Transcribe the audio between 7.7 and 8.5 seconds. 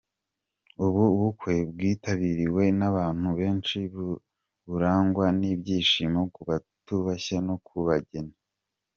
bageni.